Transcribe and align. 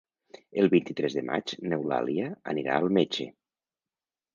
El 0.61 0.69
vint-i-tres 0.71 1.19
de 1.19 1.23
maig 1.29 1.55
n'Eulàlia 1.67 2.33
anirà 2.57 2.79
al 2.83 2.93
metge. 3.01 3.33